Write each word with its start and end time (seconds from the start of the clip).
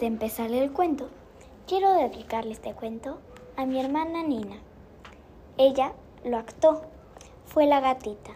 De 0.00 0.06
empezar 0.06 0.50
el 0.50 0.72
cuento, 0.72 1.08
quiero 1.68 1.92
dedicarle 1.92 2.52
este 2.52 2.74
cuento 2.74 3.20
a 3.56 3.64
mi 3.64 3.80
hermana 3.80 4.24
Nina. 4.24 4.56
Ella 5.56 5.92
lo 6.24 6.36
actuó, 6.36 6.82
fue 7.46 7.66
la 7.66 7.78
gatita. 7.78 8.32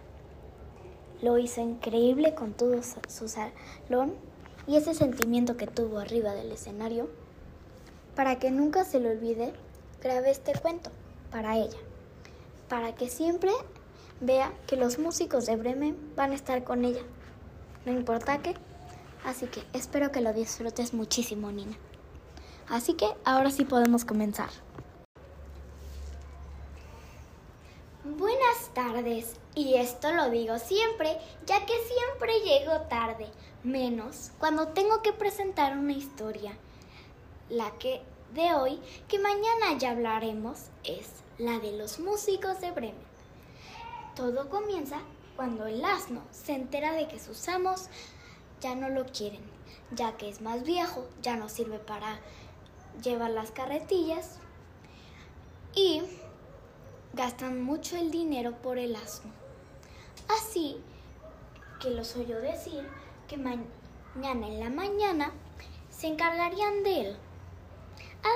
Lo 1.21 1.37
hizo 1.37 1.61
increíble 1.61 2.35
con 2.37 2.53
todo 2.53 2.81
su 3.09 3.29
salón 3.29 4.15
y 4.69 4.77
ese 4.77 4.95
sentimiento 4.95 5.57
que 5.57 5.67
tuvo 5.67 5.99
arriba 5.99 6.33
del 6.33 6.53
escenario. 6.53 7.09
Para 8.15 8.39
que 8.39 8.53
nunca 8.53 8.85
se 8.85 9.01
le 9.01 9.11
olvide, 9.11 9.53
grabé 10.01 10.31
este 10.31 10.53
cuento 10.53 10.91
para 11.33 11.57
ella, 11.57 11.79
para 12.69 12.95
que 12.95 13.09
siempre 13.09 13.51
vea 14.21 14.53
que 14.69 14.77
los 14.77 15.01
músicos 15.01 15.47
de 15.47 15.57
Bremen 15.57 15.97
van 16.15 16.31
a 16.31 16.37
estar 16.37 16.63
con 16.63 16.85
ella, 16.85 17.03
no 17.85 17.93
importa 17.93 18.39
qué. 18.39 18.55
Así 19.25 19.47
que 19.47 19.63
espero 19.73 20.11
que 20.13 20.21
lo 20.21 20.33
disfrutes 20.33 20.95
muchísimo, 20.95 21.51
Nina. 21.53 21.77
Así 22.69 22.95
que 22.95 23.07
ahora 23.25 23.51
sí 23.51 23.65
podemos 23.65 24.05
comenzar. 24.05 24.51
Buenas 28.05 28.73
tardes, 28.75 29.35
y 29.55 29.75
esto 29.75 30.13
lo 30.13 30.31
digo 30.31 30.59
siempre, 30.59 31.19
ya 31.47 31.67
que 31.67 31.75
siempre 31.75 32.41
llego 32.41 32.81
tarde, 32.83 33.27
menos 33.65 34.31
cuando 34.39 34.69
tengo 34.69 35.03
que 35.03 35.13
presentar 35.13 35.77
una 35.77 35.93
historia. 35.93 36.57
La 37.51 37.71
que 37.79 38.03
de 38.35 38.55
hoy, 38.55 38.81
que 39.09 39.19
mañana 39.19 39.77
ya 39.79 39.91
hablaremos, 39.91 40.67
es 40.85 41.09
la 41.39 41.59
de 41.59 41.73
los 41.73 41.99
músicos 41.99 42.61
de 42.61 42.71
Bremen. 42.71 43.09
Todo 44.15 44.49
comienza 44.49 45.01
cuando 45.37 45.67
el 45.67 45.85
asno 45.85 46.23
se 46.31 46.55
entera 46.55 46.93
de 46.93 47.09
que 47.09 47.21
sus 47.21 47.49
amos 47.49 47.89
ya 48.61 48.75
no 48.75 48.89
lo 48.89 49.07
quieren, 49.07 49.43
ya 49.93 50.17
que 50.17 50.29
es 50.29 50.41
más 50.41 50.63
viejo, 50.65 51.07
ya 51.23 51.37
no 51.37 51.49
sirve 51.49 51.79
para 51.79 52.21
llevar 53.03 53.31
las 53.31 53.51
carretillas 53.51 54.39
y 55.75 56.03
gastan 57.13 57.63
mucho 57.63 57.97
el 57.97 58.11
dinero 58.11 58.53
por 58.63 58.79
el 58.79 58.97
asno. 58.97 59.31
Así 60.29 60.77
que 61.81 61.91
los 61.91 62.17
oyó 62.17 62.41
decir 62.41 62.87
que 63.29 63.37
mañana 63.37 64.47
en 64.47 64.61
la 64.61 64.71
mañana 64.71 65.33
se 65.91 66.09
encargarían 66.09 66.83
de 66.83 67.01
él. 67.01 67.17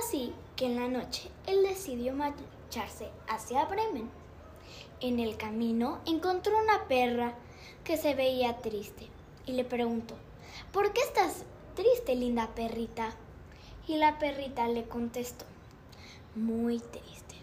Así 0.00 0.32
que 0.56 0.66
en 0.66 0.76
la 0.76 0.88
noche 0.88 1.30
él 1.46 1.62
decidió 1.62 2.14
marcharse 2.14 3.10
hacia 3.28 3.64
Bremen. 3.64 4.08
En 5.00 5.18
el 5.18 5.36
camino 5.36 5.98
encontró 6.06 6.56
una 6.56 6.86
perra 6.86 7.34
que 7.82 7.96
se 7.96 8.14
veía 8.14 8.58
triste 8.58 9.08
y 9.46 9.52
le 9.52 9.64
preguntó, 9.64 10.14
¿por 10.72 10.92
qué 10.92 11.00
estás 11.00 11.44
triste, 11.74 12.14
linda 12.14 12.48
perrita? 12.54 13.14
Y 13.86 13.96
la 13.96 14.18
perrita 14.18 14.68
le 14.68 14.84
contestó, 14.84 15.44
muy 16.34 16.78
triste. 16.78 17.36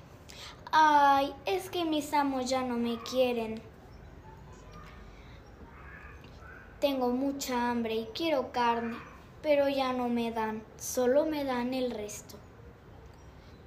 Ay, 0.72 1.34
es 1.46 1.70
que 1.70 1.84
mis 1.84 2.14
amos 2.14 2.50
ya 2.50 2.62
no 2.64 2.78
me 2.78 2.98
quieren. 3.02 3.62
Tengo 6.80 7.10
mucha 7.10 7.70
hambre 7.70 7.96
y 7.96 8.06
quiero 8.14 8.52
carne, 8.52 8.96
pero 9.42 9.68
ya 9.68 9.92
no 9.94 10.08
me 10.08 10.32
dan, 10.32 10.64
solo 10.78 11.26
me 11.26 11.44
dan 11.44 11.74
el 11.74 11.92
resto. 11.92 12.38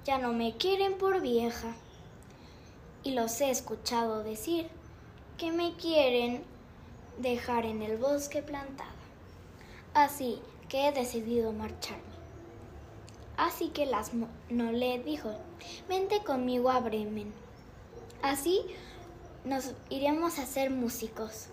Ya 0.05 0.17
no 0.17 0.33
me 0.33 0.57
quieren 0.57 0.97
por 0.97 1.21
vieja. 1.21 1.75
Y 3.03 3.11
los 3.11 3.39
he 3.41 3.49
escuchado 3.49 4.23
decir 4.23 4.69
que 5.37 5.51
me 5.51 5.75
quieren 5.75 6.43
dejar 7.17 7.65
en 7.65 7.81
el 7.81 7.97
bosque 7.97 8.41
plantada. 8.41 8.91
Así 9.93 10.41
que 10.69 10.87
he 10.87 10.91
decidido 10.91 11.51
marcharme. 11.53 12.13
Así 13.37 13.69
que 13.69 13.85
las 13.85 14.11
no 14.13 14.71
le 14.71 14.99
dijo, 14.99 15.31
vente 15.87 16.23
conmigo 16.23 16.69
a 16.69 16.79
Bremen. 16.79 17.33
Así 18.21 18.61
nos 19.43 19.73
iremos 19.89 20.39
a 20.39 20.45
ser 20.45 20.69
músicos. 20.69 21.47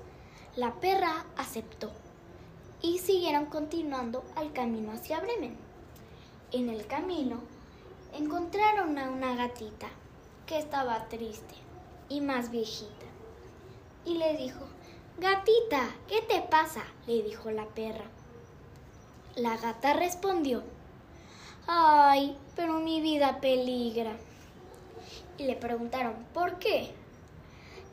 La 0.56 0.74
perra 0.74 1.24
aceptó 1.36 1.90
y 2.82 2.98
siguieron 2.98 3.46
continuando 3.46 4.24
al 4.36 4.52
camino 4.52 4.92
hacia 4.92 5.20
Bremen. 5.20 5.56
En 6.52 6.68
el 6.68 6.86
camino 6.86 7.40
encontraron 8.12 8.98
a 8.98 9.10
una 9.10 9.36
gatita 9.36 9.88
que 10.46 10.58
estaba 10.58 11.08
triste 11.08 11.54
y 12.08 12.20
más 12.20 12.50
viejita 12.50 13.06
y 14.04 14.14
le 14.14 14.36
dijo, 14.36 14.66
Gatita, 15.20 15.90
¿qué 16.08 16.22
te 16.22 16.40
pasa? 16.40 16.82
le 17.06 17.22
dijo 17.22 17.50
la 17.50 17.66
perra. 17.66 18.06
La 19.36 19.58
gata 19.58 19.92
respondió, 19.92 20.62
Ay, 21.66 22.38
pero 22.56 22.80
mi 22.80 23.02
vida 23.02 23.38
peligra. 23.42 24.16
Y 25.36 25.44
le 25.44 25.56
preguntaron, 25.56 26.14
¿por 26.32 26.58
qué? 26.58 26.94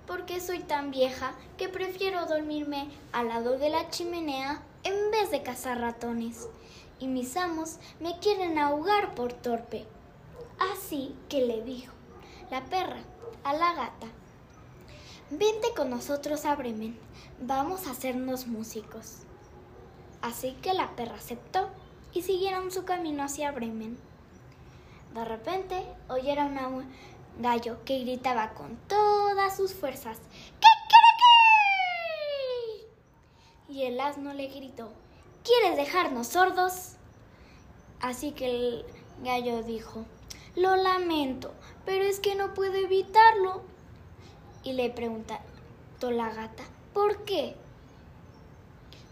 Porque 0.05 0.39
soy 0.39 0.59
tan 0.59 0.89
vieja 0.89 1.33
que 1.57 1.67
prefiero 1.67 2.27
dormirme 2.27 2.88
al 3.11 3.27
lado 3.27 3.57
de 3.57 3.71
la 3.71 3.89
chimenea 3.89 4.63
en 4.85 5.11
vez 5.11 5.29
de 5.29 5.44
cazar 5.44 5.81
ratones. 5.81 6.47
Y 6.97 7.07
mis 7.07 7.35
amos 7.35 7.75
me 7.99 8.17
quieren 8.19 8.57
ahogar 8.57 9.15
por 9.15 9.33
torpe. 9.33 9.85
Así 10.71 11.13
que 11.27 11.41
le 11.41 11.61
dijo 11.61 11.94
la 12.49 12.63
perra 12.63 13.01
a 13.44 13.53
la 13.53 13.73
gata, 13.73 14.07
Vente 15.29 15.73
con 15.75 15.89
nosotros 15.89 16.45
a 16.45 16.55
Bremen, 16.55 16.97
vamos 17.41 17.85
a 17.85 17.91
hacernos 17.91 18.47
músicos. 18.47 19.23
Así 20.21 20.53
que 20.61 20.73
la 20.73 20.95
perra 20.95 21.15
aceptó 21.15 21.67
y 22.13 22.21
siguieron 22.21 22.71
su 22.71 22.85
camino 22.85 23.23
hacia 23.23 23.51
Bremen. 23.51 23.97
De 25.13 25.25
repente 25.25 25.83
oyeron 26.07 26.57
a 26.57 26.69
un 26.69 26.85
gallo 27.39 27.83
que 27.83 27.99
gritaba 27.99 28.53
con 28.53 28.77
todas 28.88 29.57
sus 29.57 29.73
fuerzas, 29.73 30.17
¿Qué, 30.61 30.67
Y 33.67 33.83
el 33.83 33.99
asno 33.99 34.33
le 34.33 34.47
gritó, 34.47 34.94
¿quieres 35.44 35.75
dejarnos 35.75 36.27
sordos? 36.27 36.94
Así 37.99 38.31
que 38.31 38.45
el 38.45 38.85
gallo 39.23 39.61
dijo, 39.61 40.05
lo 40.55 40.77
lamento, 40.77 41.51
pero 41.85 42.05
es 42.05 42.21
que 42.21 42.35
no 42.35 42.53
puedo 42.53 42.75
evitarlo 42.75 43.61
y 44.67 44.73
le 44.73 44.89
preguntó 44.89 46.11
la 46.11 46.29
gata, 46.29 46.63
¿por 46.94 47.23
qué? 47.23 47.55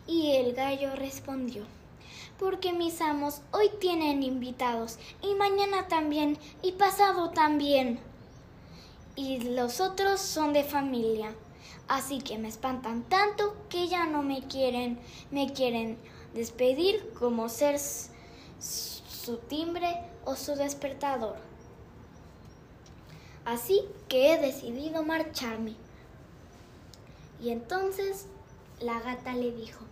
Y 0.06 0.32
el 0.34 0.54
gallo 0.54 0.94
respondió, 0.98 1.64
porque 2.38 2.74
mis 2.74 3.00
amos 3.00 3.42
hoy 3.54 3.70
tienen 3.80 4.22
invitados 4.22 5.00
y 5.22 5.34
mañana 5.36 5.88
también 5.88 6.38
y 6.62 6.74
pasado 6.74 7.30
también. 7.30 8.00
Y 9.16 9.40
los 9.56 9.80
otros 9.80 10.20
son 10.20 10.52
de 10.52 10.66
familia, 10.66 11.34
así 11.88 12.20
que 12.20 12.38
me 12.38 12.50
espantan 12.50 13.04
tanto 13.04 13.56
que 13.70 13.88
ya 13.88 14.06
no 14.06 14.24
me 14.24 14.46
quieren, 14.48 15.00
me 15.32 15.54
quieren 15.54 15.98
despedir 16.34 17.14
como 17.18 17.48
ser 17.48 17.80
su 17.80 19.38
timbre 19.48 20.02
o 20.26 20.36
su 20.36 20.56
despertador. 20.56 21.38
Así 23.46 23.88
que 24.10 24.34
he 24.34 24.42
decidido 24.42 25.04
marcharme. 25.04 25.76
Y 27.42 27.52
entonces 27.52 28.26
la 28.80 29.00
gata 29.00 29.34
le 29.34 29.52
dijo, 29.52 29.86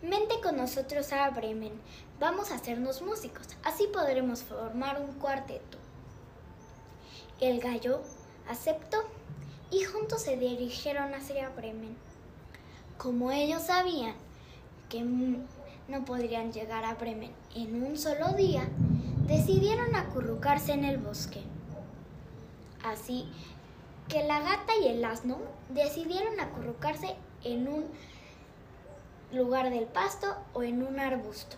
Vente 0.00 0.40
con 0.42 0.56
nosotros 0.56 1.12
a 1.12 1.28
Bremen, 1.30 1.72
vamos 2.20 2.50
a 2.50 2.54
hacernos 2.54 3.02
músicos, 3.02 3.48
así 3.64 3.88
podremos 3.92 4.42
formar 4.42 5.00
un 5.00 5.12
cuarteto. 5.18 5.76
El 7.40 7.60
gallo 7.60 8.00
aceptó 8.48 8.98
y 9.70 9.82
juntos 9.82 10.22
se 10.22 10.36
dirigieron 10.36 11.14
hacia 11.14 11.48
Bremen. 11.50 11.96
Como 12.96 13.32
ellos 13.32 13.64
sabían 13.64 14.14
que 14.88 15.02
no 15.02 16.04
podrían 16.04 16.52
llegar 16.52 16.84
a 16.84 16.94
Bremen 16.94 17.32
en 17.54 17.82
un 17.82 17.98
solo 17.98 18.28
día, 18.34 18.68
decidieron 19.26 19.94
acurrucarse 19.94 20.72
en 20.72 20.84
el 20.84 20.98
bosque. 20.98 21.42
Así 22.88 23.28
que 24.08 24.24
la 24.24 24.40
gata 24.40 24.74
y 24.76 24.88
el 24.88 25.04
asno 25.04 25.38
decidieron 25.68 26.40
acurrucarse 26.40 27.16
en 27.44 27.68
un 27.68 27.86
lugar 29.32 29.68
del 29.70 29.84
pasto 29.84 30.34
o 30.54 30.62
en 30.62 30.82
un 30.82 30.98
arbusto. 30.98 31.56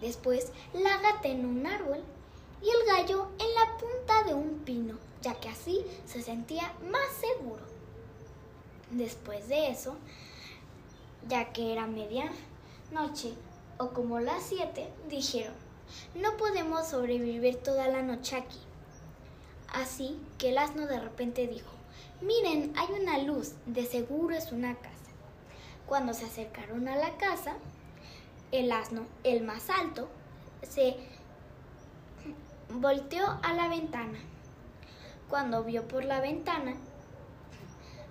Después 0.00 0.50
la 0.72 0.96
gata 0.98 1.28
en 1.28 1.46
un 1.46 1.64
árbol 1.66 2.02
y 2.60 2.68
el 2.68 2.86
gallo 2.86 3.28
en 3.38 3.54
la 3.54 3.76
punta 3.78 4.24
de 4.24 4.34
un 4.34 4.58
pino, 4.64 4.98
ya 5.20 5.38
que 5.38 5.48
así 5.48 5.84
se 6.04 6.20
sentía 6.20 6.72
más 6.90 7.08
seguro. 7.20 7.62
Después 8.90 9.48
de 9.48 9.70
eso, 9.70 9.96
ya 11.28 11.52
que 11.52 11.72
era 11.72 11.86
media 11.86 12.32
noche 12.90 13.34
o 13.78 13.90
como 13.90 14.18
las 14.18 14.42
siete, 14.42 14.92
dijeron, 15.08 15.54
no 16.16 16.36
podemos 16.36 16.88
sobrevivir 16.88 17.62
toda 17.62 17.86
la 17.86 18.02
noche 18.02 18.36
aquí. 18.36 18.58
Así 19.72 20.20
que 20.38 20.50
el 20.50 20.58
asno 20.58 20.86
de 20.86 21.00
repente 21.00 21.46
dijo, 21.48 21.72
miren, 22.20 22.72
hay 22.76 22.88
una 23.00 23.18
luz, 23.18 23.54
de 23.66 23.86
seguro 23.86 24.36
es 24.36 24.52
una 24.52 24.74
casa. 24.74 24.92
Cuando 25.86 26.12
se 26.12 26.26
acercaron 26.26 26.88
a 26.88 26.96
la 26.96 27.16
casa, 27.16 27.56
El 28.50 28.70
asno, 28.70 29.06
el 29.24 29.42
más 29.42 29.70
alto, 29.70 30.10
se 30.62 30.96
volteó 32.68 33.38
a 33.42 33.54
la 33.54 33.68
ventana. 33.68 34.18
Cuando 35.30 35.64
vio 35.64 35.88
por 35.88 36.04
la 36.04 36.20
ventana 36.20 36.74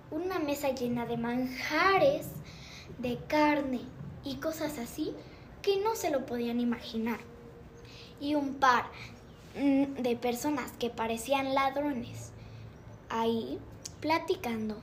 una 0.10 0.40
mesa 0.40 0.70
llena 0.70 1.06
de 1.06 1.18
manjares, 1.18 2.28
de 2.98 3.20
carne 3.28 3.82
y 4.24 4.38
cosas 4.38 4.80
así 4.80 5.16
que 5.62 5.78
no 5.78 5.96
se 5.96 6.10
lo 6.10 6.26
podían 6.26 6.60
imaginar. 6.60 7.20
Y 8.20 8.34
un 8.34 8.56
par 8.56 8.86
de 9.54 10.16
personas 10.16 10.72
que 10.74 10.90
parecían 10.90 11.54
ladrones 11.54 12.32
ahí 13.10 13.60
platicando, 14.00 14.78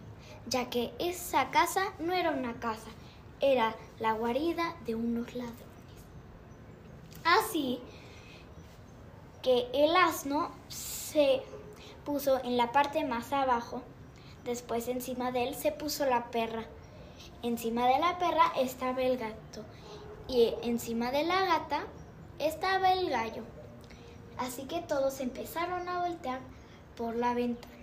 ya 0.46 0.68
que 0.68 0.92
esa 0.98 1.50
casa 1.50 1.92
no 1.98 2.12
era 2.12 2.30
una 2.30 2.54
casa, 2.60 2.90
era 3.40 3.74
la 3.98 4.12
guarida 4.12 4.76
de 4.86 4.94
unos 4.94 5.34
ladrones. 5.34 5.64
Así 7.24 7.80
que 9.42 9.68
el 9.72 9.96
asno 9.96 10.50
se 10.68 11.42
puso 12.04 12.42
en 12.44 12.56
la 12.56 12.72
parte 12.72 13.04
más 13.04 13.32
abajo, 13.32 13.82
después 14.44 14.88
encima 14.88 15.32
de 15.32 15.48
él 15.48 15.54
se 15.54 15.72
puso 15.72 16.04
la 16.04 16.30
perra. 16.30 16.64
Encima 17.42 17.86
de 17.86 17.98
la 17.98 18.18
perra 18.18 18.52
estaba 18.58 19.02
el 19.02 19.16
gato 19.16 19.64
y 20.28 20.54
encima 20.62 21.10
de 21.10 21.24
la 21.24 21.44
gata 21.44 21.84
estaba 22.38 22.92
el 22.92 23.10
gallo. 23.10 23.42
Así 24.38 24.64
que 24.64 24.80
todos 24.80 25.20
empezaron 25.20 25.88
a 25.88 26.00
voltear 26.00 26.40
por 26.96 27.16
la 27.16 27.34
ventana. 27.34 27.74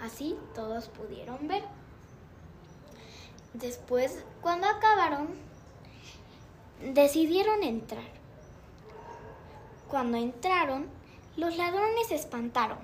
Así 0.00 0.36
todos 0.54 0.88
pudieron 0.88 1.48
ver. 1.48 1.64
Después, 3.54 4.22
cuando 4.40 4.68
acabaron, 4.68 5.28
decidieron 6.94 7.62
entrar. 7.62 8.04
Cuando 9.88 10.16
entraron, 10.16 10.86
los 11.36 11.56
ladrones 11.56 12.08
se 12.08 12.14
espantaron 12.14 12.78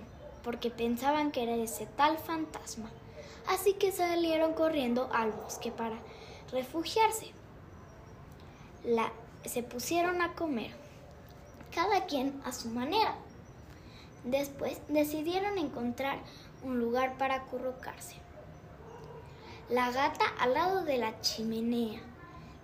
porque 0.46 0.70
pensaban 0.70 1.32
que 1.32 1.42
era 1.42 1.56
ese 1.56 1.86
tal 1.86 2.18
fantasma. 2.18 2.88
Así 3.48 3.74
que 3.74 3.90
salieron 3.90 4.54
corriendo 4.54 5.08
al 5.12 5.32
bosque 5.32 5.72
para 5.72 5.96
refugiarse. 6.52 7.32
se 9.44 9.62
pusieron 9.64 10.22
a 10.22 10.34
comer, 10.34 10.70
cada 11.76 12.06
quien 12.06 12.40
a 12.46 12.52
su 12.52 12.70
manera. 12.70 13.14
Después 14.24 14.80
decidieron 14.88 15.58
encontrar 15.58 16.18
un 16.64 16.80
lugar 16.80 17.18
para 17.18 17.34
acurrucarse. 17.34 18.16
La 19.68 19.90
gata 19.90 20.24
al 20.40 20.54
lado 20.54 20.84
de 20.84 20.96
la 20.96 21.20
chimenea, 21.20 22.00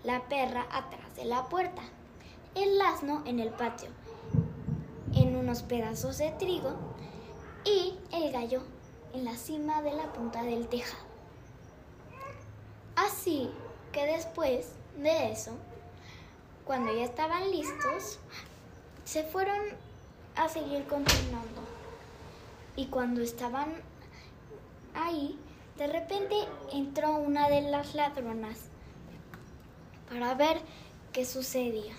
la 0.02 0.22
perra 0.28 0.66
atrás 0.72 1.14
de 1.14 1.26
la 1.26 1.44
puerta, 1.50 1.82
el 2.54 2.80
asno 2.80 3.22
en 3.26 3.38
el 3.38 3.50
patio, 3.50 3.90
en 5.14 5.36
unos 5.36 5.62
pedazos 5.62 6.16
de 6.16 6.30
trigo 6.30 6.74
y 7.66 7.94
el 8.12 8.32
gallo 8.32 8.62
en 9.12 9.26
la 9.26 9.36
cima 9.36 9.82
de 9.82 9.92
la 9.92 10.10
punta 10.14 10.42
del 10.42 10.68
tejado. 10.68 11.04
Así 12.96 13.50
que 13.92 14.06
después 14.06 14.70
de 14.96 15.32
eso, 15.32 15.52
cuando 16.64 16.94
ya 16.94 17.04
estaban 17.04 17.50
listos, 17.50 18.18
se 19.04 19.24
fueron 19.24 19.60
a 20.36 20.48
seguir 20.48 20.86
continuando. 20.86 21.62
Y 22.76 22.86
cuando 22.86 23.20
estaban 23.20 23.72
ahí, 24.94 25.38
de 25.76 25.86
repente 25.86 26.36
entró 26.72 27.12
una 27.12 27.48
de 27.48 27.62
las 27.62 27.94
ladronas 27.94 28.68
para 30.08 30.34
ver 30.34 30.60
qué 31.12 31.24
sucedía. 31.24 31.94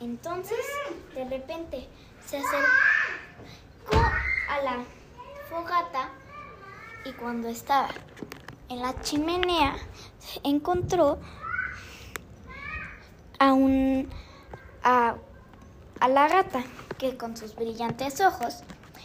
Entonces, 0.00 0.58
de 1.14 1.24
repente, 1.24 1.88
se 2.26 2.38
acercó 2.38 3.96
a 4.48 4.62
la 4.62 4.84
fogata 5.48 6.10
y 7.04 7.12
cuando 7.12 7.48
estaba 7.48 7.88
en 8.68 8.80
la 8.80 9.00
chimenea 9.02 9.76
encontró 10.42 11.18
a 13.38 13.52
un 13.52 14.08
a 16.02 16.08
la 16.08 16.26
gata 16.26 16.64
que 16.98 17.16
con 17.16 17.36
sus 17.36 17.54
brillantes 17.54 18.20
ojos 18.20 18.64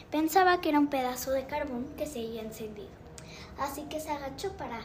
pensaba 0.10 0.62
que 0.62 0.70
era 0.70 0.80
un 0.80 0.88
pedazo 0.88 1.30
de 1.30 1.46
carbón 1.46 1.86
que 1.96 2.08
se 2.08 2.26
había 2.26 2.42
encendido. 2.42 2.90
Así 3.60 3.84
que 3.84 4.00
se 4.00 4.10
agachó 4.10 4.54
para 4.54 4.80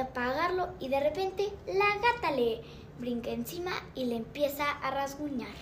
apagarlo 0.00 0.70
y 0.80 0.88
de 0.88 1.00
repente 1.00 1.52
la 1.66 1.84
gata 1.96 2.30
le 2.34 2.62
brinca 2.98 3.28
encima 3.28 3.72
y 3.94 4.06
le 4.06 4.16
empieza 4.16 4.64
a 4.64 4.92
rasguñar. 4.92 5.54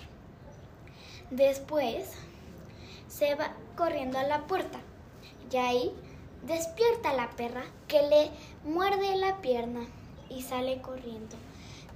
Después 1.29 2.09
se 3.09 3.35
va 3.35 3.51
corriendo 3.75 4.19
a 4.19 4.23
la 4.23 4.47
puerta 4.47 4.79
y 5.51 5.57
ahí 5.57 5.91
despierta 6.43 7.13
la 7.15 7.31
perra 7.31 7.65
que 7.89 8.01
le 8.01 8.31
muerde 8.63 9.17
la 9.17 9.41
pierna 9.41 9.81
y 10.29 10.41
sale 10.41 10.79
corriendo. 10.79 11.35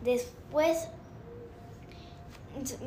Después 0.04 0.90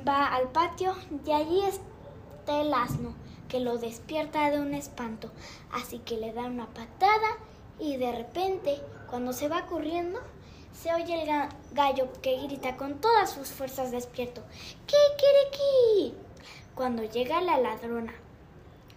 va 0.06 0.26
al 0.28 0.48
patio 0.48 0.94
y 1.26 1.32
allí 1.32 1.62
está 1.64 2.60
el 2.60 2.72
asno 2.72 3.14
que 3.48 3.60
lo 3.60 3.78
despierta 3.78 4.50
de 4.50 4.60
un 4.60 4.74
espanto. 4.74 5.30
Así 5.72 5.98
que 5.98 6.16
le 6.16 6.32
da 6.32 6.42
una 6.42 6.66
patada 6.66 7.36
y 7.78 7.96
de 7.96 8.12
repente, 8.12 8.80
cuando 9.08 9.32
se 9.32 9.48
va 9.48 9.66
corriendo, 9.66 10.20
se 10.72 10.94
oye 10.94 11.22
el 11.22 11.48
gallo 11.72 12.08
que 12.22 12.40
grita 12.42 12.76
con 12.76 13.00
todas 13.00 13.30
sus 13.30 13.48
fuerzas 13.48 13.90
despierto. 13.90 14.42
¿Qué 14.86 14.96
quiere 15.18 15.38
aquí? 15.48 16.14
Cuando 16.74 17.02
llega 17.02 17.40
la 17.40 17.58
ladrona 17.58 18.14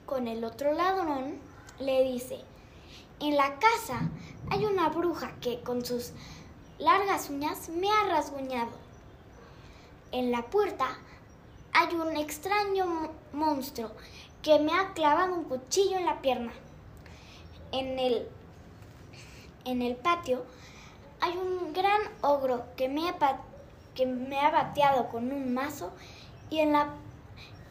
con 0.06 0.28
el 0.28 0.44
otro 0.44 0.74
ladrón, 0.74 1.40
le 1.80 2.04
dice, 2.04 2.40
en 3.20 3.36
la 3.36 3.58
casa 3.60 4.10
hay 4.50 4.66
una 4.66 4.90
bruja 4.90 5.34
que 5.42 5.62
con 5.62 5.84
sus 5.84 6.12
largas 6.78 7.30
uñas 7.30 7.70
me 7.70 7.90
ha 7.90 8.10
rasguñado. 8.10 8.83
En 10.14 10.32
la 10.32 10.44
puerta 10.44 10.86
hay 11.74 11.96
un 11.96 12.16
extraño 12.16 13.10
monstruo 13.32 13.90
que 14.44 14.60
me 14.60 14.72
ha 14.72 14.94
clavado 14.94 15.34
un 15.34 15.46
cuchillo 15.46 15.98
en 15.98 16.06
la 16.06 16.22
pierna. 16.22 16.54
En 17.72 17.98
el, 17.98 18.28
en 19.66 19.82
el 19.82 19.96
patio 19.96 20.46
hay 21.20 21.36
un 21.36 21.74
gran 21.74 22.00
ogro 22.22 22.64
que 22.78 22.90
me, 22.90 23.10
ha, 23.10 23.16
que 23.96 24.06
me 24.06 24.40
ha 24.40 24.52
bateado 24.52 25.10
con 25.10 25.32
un 25.32 25.52
mazo 25.52 25.92
y 26.52 26.60
en 26.60 26.74
la, 26.74 26.94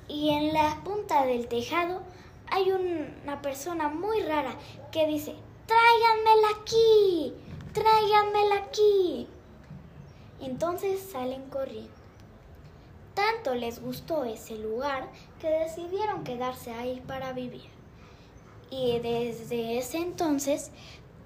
y 0.09 0.31
en 0.31 0.53
la 0.53 0.81
punta 0.83 1.25
del 1.25 1.47
tejado 1.47 2.03
hay 2.51 2.73
una 2.73 3.41
persona 3.41 3.89
muy 3.89 4.21
rara 4.23 4.57
que 4.91 5.07
dice, 5.07 5.37
tráiganmela 5.67 6.49
aquí, 6.61 7.35
tráiganmela 7.73 8.57
aquí. 8.57 9.29
Entonces 10.41 11.01
salen 11.13 11.49
corriendo. 11.49 12.02
Tanto 13.15 13.55
les 13.55 13.81
gustó 13.81 14.25
ese 14.25 14.57
lugar 14.57 15.11
que 15.41 15.49
decidieron 15.49 16.25
quedarse 16.25 16.73
ahí 16.73 17.03
para 17.07 17.33
vivir. 17.33 17.71
Y 18.71 18.99
desde 19.01 19.79
ese 19.79 19.99
entonces 19.99 20.71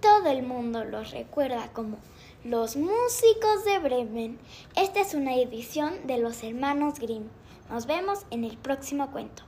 todo 0.01 0.29
el 0.31 0.43
mundo 0.43 0.85
los 0.85 1.11
recuerda 1.11 1.73
como 1.73 1.99
los 2.45 2.77
músicos 2.77 3.65
de 3.65 3.79
Bremen. 3.79 4.39
Esta 4.77 5.01
es 5.01 5.15
una 5.15 5.35
edición 5.35 6.07
de 6.07 6.19
los 6.19 6.43
hermanos 6.43 6.99
Grimm. 6.99 7.29
Nos 7.71 7.87
vemos 7.87 8.27
en 8.31 8.45
el 8.45 8.57
próximo 8.57 9.11
cuento. 9.11 9.43